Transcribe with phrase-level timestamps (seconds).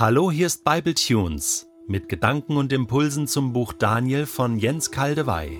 [0.00, 5.58] Hallo, hier ist Bible Tunes mit Gedanken und Impulsen zum Buch Daniel von Jens Kaldewey.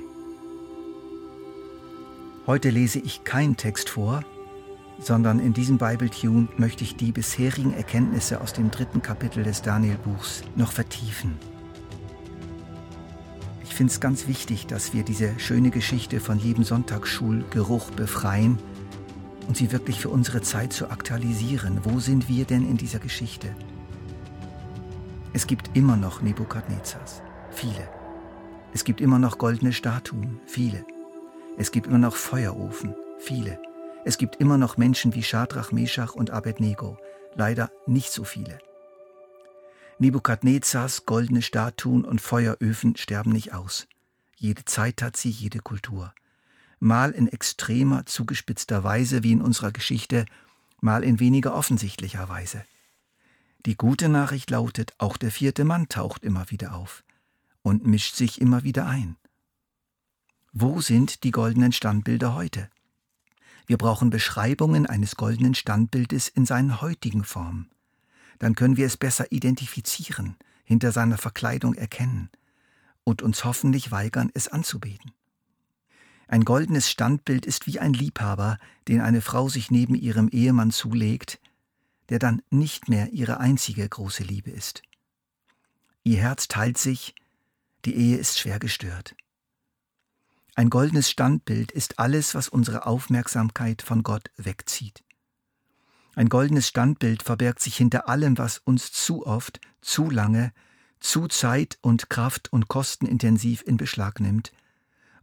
[2.47, 4.23] Heute lese ich keinen Text vor,
[5.01, 9.63] sondern in diesem Bible Tune möchte ich die bisherigen Erkenntnisse aus dem dritten Kapitel des
[9.63, 11.37] Daniel-Buchs noch vertiefen.
[13.65, 18.57] Ich finde es ganz wichtig, dass wir diese schöne Geschichte von jedem Sonntagsschulgeruch befreien
[19.49, 21.81] und sie wirklich für unsere Zeit zu aktualisieren.
[21.83, 23.53] Wo sind wir denn in dieser Geschichte?
[25.39, 27.89] Es gibt immer noch Nebukadnezars, viele.
[28.75, 30.85] Es gibt immer noch goldene Statuen, viele.
[31.57, 33.61] Es gibt immer noch Feuerofen, viele.
[34.05, 36.99] Es gibt immer noch Menschen wie Schadrach, Meshach und Abednego,
[37.37, 38.59] leider nicht so viele.
[40.01, 43.87] Nebukadnezars goldene Statuen und Feueröfen sterben nicht aus.
[44.35, 46.13] Jede Zeit hat sie, jede Kultur
[46.81, 50.27] mal in extremer, zugespitzter Weise wie in unserer Geschichte,
[50.81, 52.65] mal in weniger offensichtlicher Weise.
[53.67, 57.05] Die gute Nachricht lautet, auch der vierte Mann taucht immer wieder auf
[57.63, 59.17] und mischt sich immer wieder ein.
[60.53, 62.71] Wo sind die goldenen Standbilder heute?
[63.67, 67.69] Wir brauchen Beschreibungen eines goldenen Standbildes in seinen heutigen Formen.
[68.39, 72.31] Dann können wir es besser identifizieren, hinter seiner Verkleidung erkennen
[73.05, 75.13] und uns hoffentlich weigern, es anzubeten.
[76.29, 81.41] Ein goldenes Standbild ist wie ein Liebhaber, den eine Frau sich neben ihrem Ehemann zulegt,
[82.09, 84.83] der dann nicht mehr ihre einzige große Liebe ist.
[86.05, 87.15] Ihr Herz teilt sich,
[87.85, 89.15] die Ehe ist schwer gestört.
[90.55, 95.05] Ein goldenes Standbild ist alles, was unsere Aufmerksamkeit von Gott wegzieht.
[96.15, 100.53] Ein goldenes Standbild verbergt sich hinter allem, was uns zu oft, zu lange,
[100.99, 104.53] zu zeit- und kraft- und kostenintensiv in Beschlag nimmt–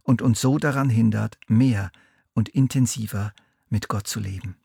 [0.06, 1.90] und uns so daran hindert, mehr
[2.32, 3.34] und intensiver
[3.68, 4.56] mit Gott zu leben.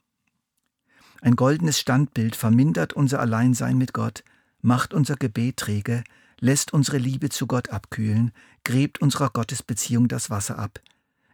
[1.24, 4.24] Ein goldenes Standbild vermindert unser Alleinsein mit Gott,
[4.60, 6.02] macht unser Gebet träge,
[6.40, 8.32] lässt unsere Liebe zu Gott abkühlen,
[8.64, 10.80] gräbt unserer Gottesbeziehung das Wasser ab.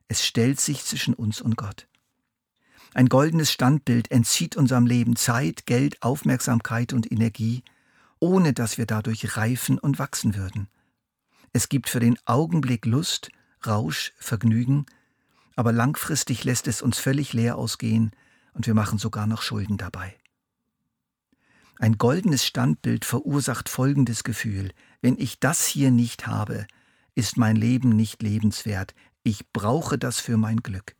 [0.06, 1.86] Es stellt sich zwischen uns und Gott.
[2.92, 7.62] Ein goldenes Standbild entzieht unserem Leben Zeit, Geld, Aufmerksamkeit und Energie,
[8.18, 10.68] ohne dass wir dadurch reifen und wachsen würden.
[11.55, 13.30] Es gibt für den Augenblick Lust,
[13.67, 14.85] Rausch, Vergnügen,
[15.57, 18.12] aber langfristig lässt es uns völlig leer ausgehen
[18.58, 20.17] und wir machen sogar noch Schulden dabei.
[21.79, 26.67] Ein goldenes Standbild verursacht folgendes Gefühl, wenn ich das hier nicht habe,
[27.14, 30.97] ist mein Leben nicht lebenswert, ich brauche das für mein Glück.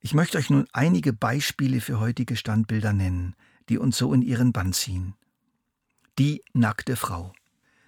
[0.00, 3.36] Ich möchte euch nun einige Beispiele für heutige Standbilder nennen,
[3.68, 5.14] die uns so in ihren Bann ziehen.
[6.18, 7.32] Die nackte Frau,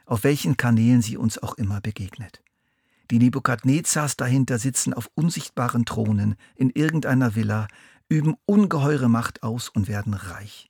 [0.07, 2.41] auf welchen Kanälen sie uns auch immer begegnet.
[3.11, 7.69] Die Nebukadnezars dahinter sitzen auf unsichtbaren Thronen in irgendeiner Villa,
[8.13, 10.69] üben ungeheure Macht aus und werden reich.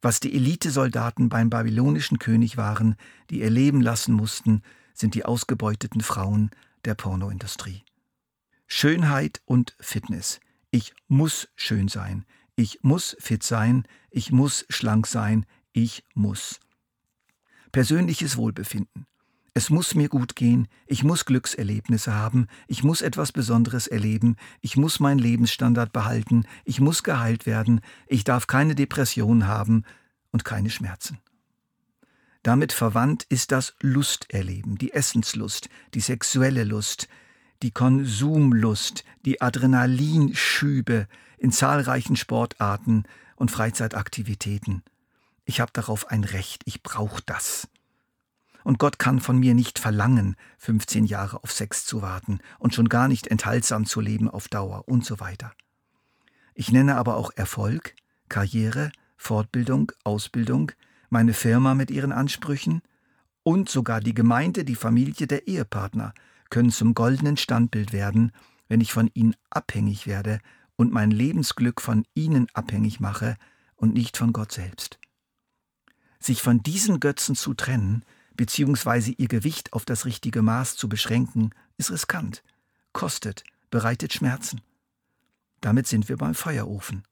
[0.00, 2.94] Was die Elitesoldaten beim babylonischen König waren,
[3.30, 4.62] die ihr Leben lassen mussten,
[4.94, 6.50] sind die ausgebeuteten Frauen
[6.84, 7.82] der Pornoindustrie.
[8.68, 10.38] Schönheit und Fitness.
[10.70, 12.24] Ich muss schön sein.
[12.54, 13.84] Ich muss fit sein.
[14.10, 15.46] Ich muss schlank sein.
[15.72, 16.60] Ich muss.
[17.72, 19.06] Persönliches Wohlbefinden.
[19.54, 24.78] Es muss mir gut gehen, ich muss Glückserlebnisse haben, ich muss etwas Besonderes erleben, ich
[24.78, 29.84] muss meinen Lebensstandard behalten, ich muss geheilt werden, ich darf keine Depression haben
[30.30, 31.18] und keine Schmerzen.
[32.42, 37.08] Damit verwandt ist das Lusterleben, die Essenslust, die sexuelle Lust,
[37.62, 43.04] die Konsumlust, die Adrenalinschübe in zahlreichen Sportarten
[43.36, 44.82] und Freizeitaktivitäten.
[45.44, 47.68] Ich habe darauf ein Recht, ich brauche das.
[48.64, 52.88] Und Gott kann von mir nicht verlangen, 15 Jahre auf Sex zu warten und schon
[52.88, 55.52] gar nicht enthaltsam zu leben auf Dauer und so weiter.
[56.54, 57.94] Ich nenne aber auch Erfolg,
[58.28, 60.72] Karriere, Fortbildung, Ausbildung,
[61.10, 62.82] meine Firma mit ihren Ansprüchen
[63.42, 66.14] und sogar die Gemeinde, die Familie, der Ehepartner
[66.50, 68.32] können zum goldenen Standbild werden,
[68.68, 70.38] wenn ich von ihnen abhängig werde
[70.76, 73.36] und mein Lebensglück von ihnen abhängig mache
[73.76, 74.98] und nicht von Gott selbst.
[76.18, 78.04] Sich von diesen Götzen zu trennen,
[78.36, 82.42] beziehungsweise ihr Gewicht auf das richtige Maß zu beschränken, ist riskant,
[82.92, 84.60] kostet, bereitet Schmerzen.
[85.60, 87.04] Damit sind wir beim Feuerofen.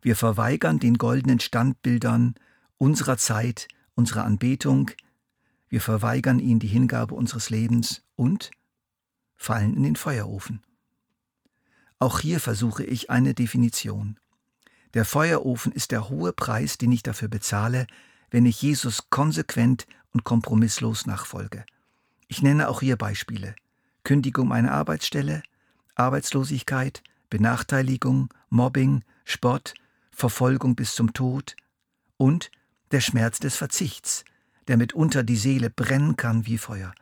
[0.00, 2.34] Wir verweigern den goldenen Standbildern
[2.78, 4.90] unserer Zeit, unserer Anbetung,
[5.72, 8.50] wir verweigern ihnen die Hingabe unseres Lebens und
[9.36, 10.62] fallen in den Feuerofen.
[11.98, 14.18] Auch hier versuche ich eine Definition.
[14.92, 17.86] Der Feuerofen ist der hohe Preis, den ich dafür bezahle,
[18.30, 21.64] wenn ich Jesus konsequent und kompromisslos nachfolge.
[22.28, 23.54] Ich nenne auch hier Beispiele.
[24.04, 25.42] Kündigung einer Arbeitsstelle,
[25.94, 29.74] Arbeitslosigkeit, Benachteiligung, Mobbing, Spott,
[30.10, 31.56] Verfolgung bis zum Tod
[32.16, 32.50] und
[32.90, 34.24] Der Schmerz des Verzichts,
[34.68, 36.94] der mitunter die Seele brennen kann wie Feuer.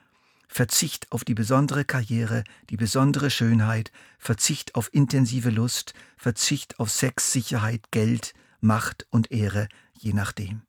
[0.46, 7.32] Verzicht auf die besondere Karriere, die besondere Schönheit, Verzicht auf intensive Lust, Verzicht auf Sex,
[7.32, 10.62] Sicherheit, Geld, Macht und Ehre, je nachdem.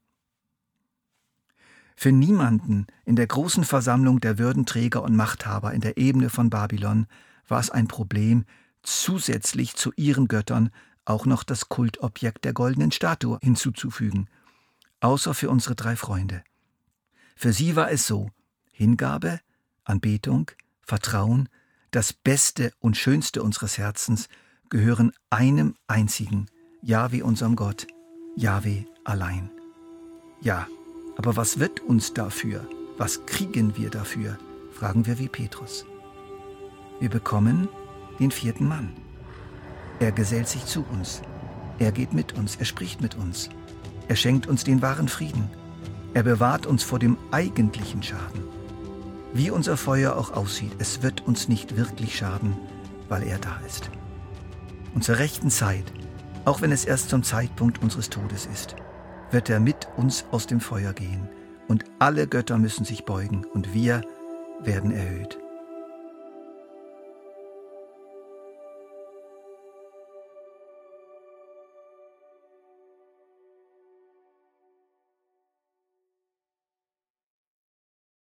[1.96, 7.08] Für niemanden in der großen Versammlung der Würdenträger und Machthaber in der Ebene von Babylon
[7.48, 8.46] war es ein Problem,
[8.84, 10.72] zusätzlich zu ihren Göttern
[11.06, 14.30] auch noch das Kultobjekt der goldenen Statue hinzuzufügen,
[15.00, 16.44] außer für unsere drei Freunde.
[17.36, 18.30] Für sie war es so
[18.72, 19.40] Hingabe,
[19.84, 20.52] Anbetung,
[20.82, 21.50] Vertrauen,
[21.92, 24.30] das Beste und Schönste unseres Herzens
[24.70, 26.48] gehören einem einzigen,
[26.82, 27.88] Jahwe unserem Gott,
[28.36, 29.52] Jahwe allein.
[30.42, 30.68] Ja,
[31.22, 32.68] aber was wird uns dafür?
[32.98, 34.40] Was kriegen wir dafür?
[34.72, 35.86] fragen wir wie Petrus.
[37.00, 37.70] Wir bekommen
[38.20, 38.94] den vierten Mann.
[40.00, 41.22] Er gesellt sich zu uns.
[41.78, 43.50] Er geht mit uns, er spricht mit uns.
[44.08, 45.48] Er schenkt uns den wahren Frieden.
[46.16, 48.42] Er bewahrt uns vor dem eigentlichen Schaden.
[49.32, 52.58] Wie unser Feuer auch aussieht, es wird uns nicht wirklich schaden,
[53.10, 53.92] weil er da ist.
[54.96, 55.86] Und zur rechten Zeit,
[56.46, 58.76] auch wenn es erst zum Zeitpunkt unseres Todes ist,
[59.32, 61.30] wird er mit uns aus dem Feuer gehen,
[61.68, 64.02] und alle Götter müssen sich beugen, und wir
[64.60, 65.40] werden erhöht.